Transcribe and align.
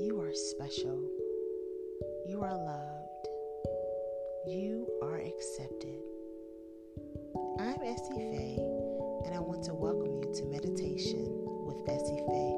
You 0.00 0.18
are 0.22 0.32
special. 0.32 0.98
You 2.26 2.40
are 2.42 2.56
loved. 2.56 3.28
You 4.46 4.88
are 5.02 5.18
accepted. 5.18 6.00
I'm 7.58 7.82
Essie 7.84 8.14
Faye, 8.14 8.56
and 9.26 9.34
I 9.34 9.40
want 9.40 9.62
to 9.64 9.74
welcome 9.74 10.16
you 10.16 10.32
to 10.36 10.44
Meditation 10.46 11.26
with 11.66 11.86
Essie 11.86 12.16
Faye. 12.16 12.56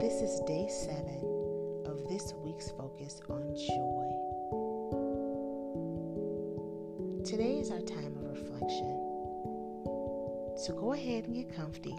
This 0.00 0.22
is 0.22 0.40
day 0.46 0.68
seven 0.72 1.20
of 1.84 2.08
this 2.08 2.32
week's 2.42 2.70
focus 2.70 3.20
on 3.28 3.54
joy. 3.54 4.08
Today 7.24 7.58
is 7.58 7.70
our 7.70 7.82
time 7.82 8.16
of 8.16 8.24
reflection. 8.24 8.96
So 10.56 10.72
go 10.80 10.94
ahead 10.94 11.26
and 11.26 11.34
get 11.34 11.54
comfy. 11.54 11.94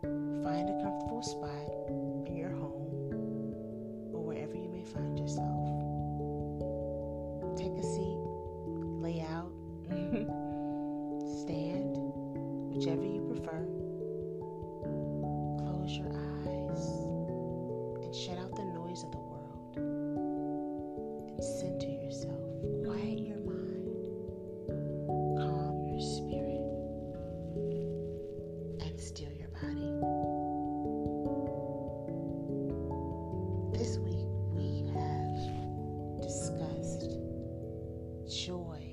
Find 0.00 0.70
a 0.70 0.80
comfortable 0.82 1.22
spot 1.22 1.65
whichever 12.86 13.04
you 13.04 13.20
prefer. 13.22 13.66
Close 15.58 15.98
your 15.98 16.06
eyes 16.06 16.84
and 18.04 18.14
shut 18.14 18.38
out 18.38 18.54
the 18.54 18.62
noise 18.62 19.02
of 19.02 19.10
the 19.10 19.18
world 19.18 19.76
and 21.26 21.42
center 21.42 21.88
yourself. 21.88 22.38
Quiet 22.84 23.18
your 23.18 23.38
mind, 23.38 23.88
calm 25.36 25.84
your 25.88 26.00
spirit, 26.00 26.62
and 28.86 29.00
still 29.00 29.32
your 29.32 29.48
body. 29.48 29.90
This 33.76 33.98
week 33.98 34.28
we 34.54 34.86
have 34.94 36.22
discussed 36.22 37.18
joy 38.28 38.85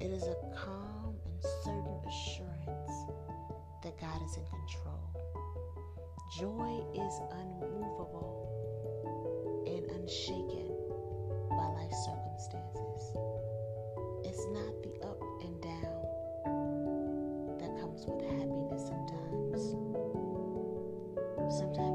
It 0.00 0.10
is 0.12 0.22
a 0.22 0.36
calm 0.56 1.14
and 1.26 1.44
certain 1.62 2.00
assurance 2.08 3.12
that 3.82 4.00
God 4.00 4.22
is 4.24 4.36
in 4.38 4.44
control. 4.46 5.04
Joy 6.38 6.82
is 6.94 7.20
unmovable 7.30 8.48
and 9.66 9.84
unshaken 10.00 10.72
by 11.50 11.66
life 11.76 11.92
circumstances. 11.92 13.12
It's 14.24 14.46
not 14.48 14.72
the 14.82 14.94
up 15.06 15.20
and 15.42 15.60
down 15.60 16.00
that 17.58 17.78
comes 17.78 18.06
with 18.06 18.22
happiness 18.24 18.88
sometimes. 18.88 19.76
Sometimes 21.58 21.89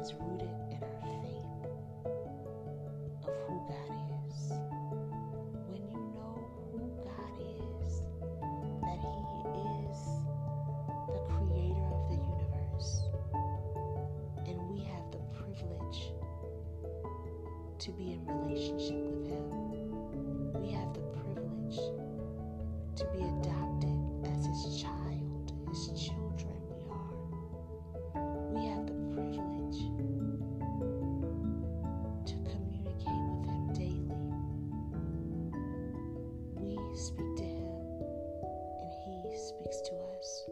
is 0.00 0.14
rooted 0.20 0.48
in 0.70 0.78
our 0.82 1.00
faith 1.22 1.70
of 3.26 3.34
who 3.46 3.56
God 3.68 3.90
is. 4.28 4.52
When 5.68 5.82
you 5.90 6.00
know 6.14 6.34
who 6.72 6.78
God 7.02 7.34
is, 7.40 8.02
that 8.82 8.98
He 9.00 9.88
is 9.90 9.98
the 11.08 11.20
creator 11.34 11.88
of 11.94 12.08
the 12.10 12.16
universe, 12.16 13.02
and 14.46 14.56
we 14.70 14.84
have 14.84 15.10
the 15.10 15.20
privilege 15.36 16.12
to 17.80 17.90
be 17.92 18.12
in 18.12 18.26
relationship 18.26 18.98
with 19.04 19.26
Him. 19.28 20.52
We 20.62 20.70
have 20.72 20.94
the 20.94 21.00
privilege 21.22 21.78
to 22.96 23.04
be 23.12 23.18
adopted 23.24 23.67
speak 36.98 37.36
to 37.36 37.44
Him, 37.44 37.78
and 38.82 38.90
He 39.06 39.22
speaks 39.38 39.80
to 39.86 39.94
us 40.18 40.44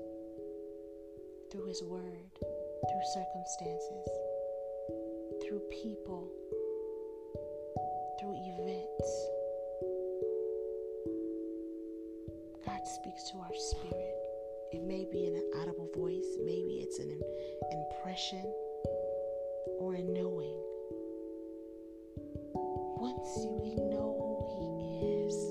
through 1.50 1.66
His 1.66 1.82
Word, 1.82 2.30
through 2.38 3.06
circumstances, 3.14 4.06
through 5.42 5.58
people, 5.70 6.30
through 8.20 8.36
events. 8.36 9.08
God 12.64 12.86
speaks 12.86 13.28
to 13.32 13.38
our 13.38 13.54
spirit. 13.54 14.14
It 14.70 14.84
may 14.84 15.04
be 15.10 15.26
in 15.26 15.34
an 15.34 15.50
audible 15.60 15.90
voice, 15.96 16.38
maybe 16.44 16.78
it's 16.78 17.00
an 17.00 17.10
impression 17.72 18.44
or 19.80 19.94
a 19.94 20.02
knowing. 20.02 20.54
Once 22.54 23.36
you 23.64 23.82
know 23.90 24.14
who 24.22 24.78
He 24.78 25.26
is 25.26 25.45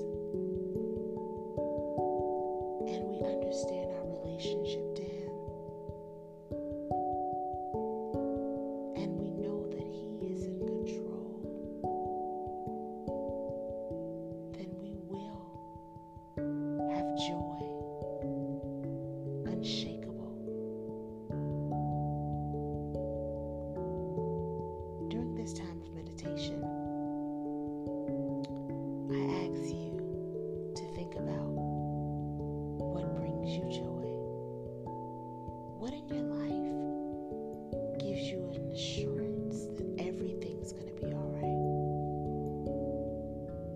What 35.78 35.92
in 35.92 36.08
your 36.08 36.24
life 36.24 38.00
gives 38.00 38.22
you 38.30 38.50
an 38.54 38.72
assurance 38.72 39.66
that 39.76 39.86
everything's 39.98 40.72
going 40.72 40.88
to 40.88 40.94
be 40.94 41.12
all 41.12 41.30
right? 41.36 41.66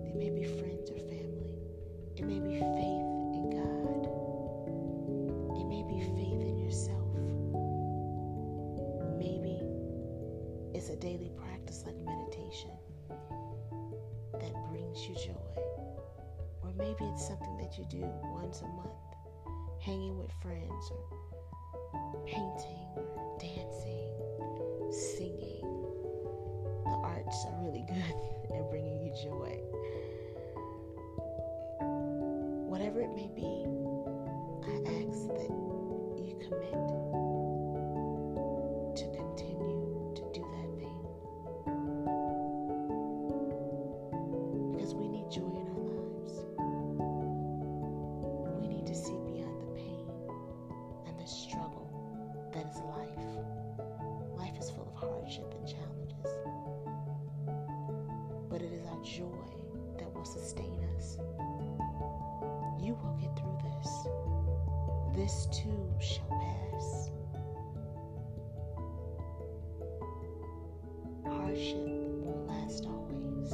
It 0.09 0.15
may 0.15 0.29
be 0.31 0.43
friends 0.43 0.89
or 0.89 0.97
family, 0.97 1.55
it 2.17 2.25
may 2.25 2.39
be 2.39 2.57
faith 2.57 3.05
in 3.37 3.49
God, 3.53 4.07
it 5.61 5.65
may 5.69 5.83
be 5.83 6.01
faith 6.17 6.41
in 6.41 6.57
yourself. 6.57 7.05
Maybe 9.17 9.61
it's 10.73 10.89
a 10.89 10.95
daily 10.95 11.31
practice 11.37 11.83
like 11.85 11.97
meditation 11.97 12.71
that 14.39 14.53
brings 14.69 15.07
you 15.07 15.13
joy. 15.15 15.61
Or 16.63 16.73
maybe 16.77 17.05
it's 17.13 17.27
something 17.27 17.57
that 17.57 17.77
you 17.77 17.85
do 17.89 18.09
once 18.33 18.61
a 18.61 18.67
month, 18.67 18.89
hanging 19.79 20.17
with 20.17 20.31
friends, 20.41 20.91
or 20.91 21.30
painting, 22.25 22.87
dancing, 23.39 24.11
singing. 24.91 25.61
The 26.85 26.97
arts 27.03 27.45
are 27.47 27.63
really 27.63 27.85
good 27.87 28.57
at 28.57 28.69
bringing 28.69 29.01
you 29.01 29.11
joy. 29.21 29.59
Whatever 32.69 33.01
it 33.01 33.13
may 33.15 33.29
be, 33.35 33.65
I 34.65 34.75
ask 35.01 35.27
that 35.27 35.49
you 35.49 36.37
commit 36.47 36.90
joy 59.03 59.25
that 59.97 60.13
will 60.13 60.25
sustain 60.25 60.83
us. 60.97 61.17
You 62.79 62.95
will 62.95 63.17
get 63.19 63.35
through 63.37 63.57
this. 63.63 64.07
This 65.15 65.47
too 65.51 65.93
shall 65.99 66.29
pass. 66.29 67.11
Hardship 71.25 71.77
won't 71.77 72.47
last 72.47 72.85
always. 72.85 73.49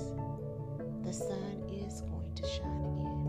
The 1.04 1.14
sun 1.14 1.64
is 1.72 2.02
going 2.02 2.34
to 2.36 2.48
shine 2.48 2.86
again. 2.94 3.28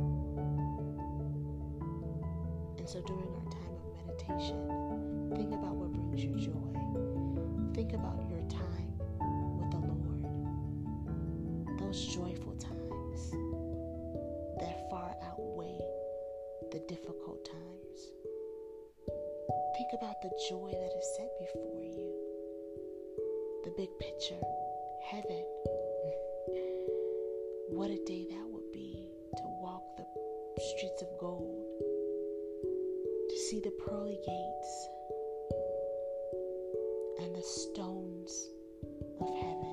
And 2.78 2.88
so 2.88 3.00
during 3.02 3.28
our 3.34 3.50
time 3.50 3.74
of 3.76 4.06
meditation, 4.06 5.32
think 5.36 5.52
about 5.52 5.74
what 5.74 5.92
brings 5.92 6.24
you 6.24 6.34
joy. 6.36 7.74
Think 7.74 7.92
about 7.92 8.20
your 8.28 8.37
those 11.88 12.04
joyful 12.04 12.52
times 12.60 13.30
that 14.60 14.76
far 14.90 15.16
outweigh 15.24 15.80
the 16.70 16.80
difficult 16.80 17.42
times. 17.46 18.12
Think 19.74 19.88
about 19.94 20.20
the 20.20 20.28
joy 20.50 20.70
that 20.70 20.92
is 20.98 21.16
set 21.16 21.30
before 21.40 21.82
you, 21.82 22.12
the 23.64 23.70
big 23.70 23.88
picture, 23.98 24.38
heaven. 25.02 25.40
what 27.70 27.90
a 27.90 27.96
day 28.04 28.26
that 28.28 28.46
would 28.50 28.70
be 28.70 29.08
to 29.38 29.44
walk 29.62 29.96
the 29.96 30.04
streets 30.60 31.00
of 31.00 31.08
gold, 31.18 31.64
to 33.30 33.36
see 33.48 33.60
the 33.60 33.72
pearly 33.86 34.18
gates 34.26 34.88
and 37.22 37.34
the 37.34 37.42
stones 37.42 38.50
of 39.22 39.34
heaven. 39.36 39.67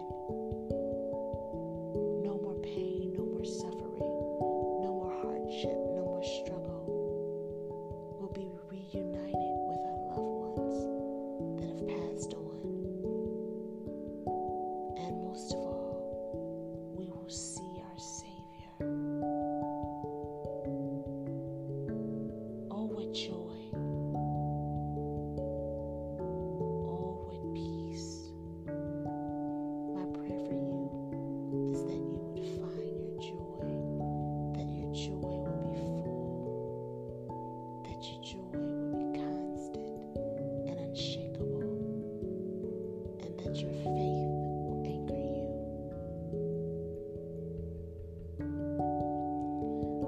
Your 43.54 43.72
faith 43.72 44.28
will 44.66 44.84
anchor 44.86 45.16
you. 45.16 45.46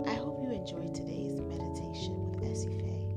I 0.07 0.15
hope 0.15 0.41
you 0.41 0.51
enjoyed 0.51 0.93
today's 0.95 1.39
meditation 1.39 2.31
with 2.31 2.43
Essie 2.51 2.69
Faye. 2.69 3.13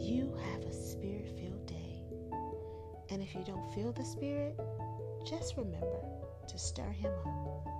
You 0.00 0.34
have 0.52 0.62
a 0.64 0.72
spirit 0.72 1.28
filled 1.38 1.66
day. 1.66 2.02
And 3.10 3.22
if 3.22 3.34
you 3.34 3.44
don't 3.44 3.72
feel 3.74 3.92
the 3.92 4.04
spirit, 4.04 4.58
just 5.26 5.56
remember 5.56 6.00
to 6.48 6.58
stir 6.58 6.90
him 6.90 7.12
up. 7.26 7.71